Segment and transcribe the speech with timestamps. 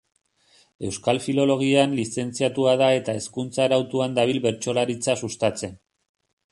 [0.87, 5.83] Euskal Filologian lizentziatua da eta hezkuntza arautuan dabil bertsolaritza sustatzen.